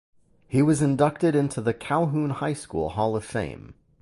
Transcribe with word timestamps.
He 0.47 0.63
was 0.63 0.81
inducted 0.81 1.35
into 1.35 1.61
the 1.61 1.75
Calhoun 1.75 2.31
High 2.31 2.55
School 2.55 2.89
hall 2.89 3.15
of 3.15 3.23
fame. 3.23 3.75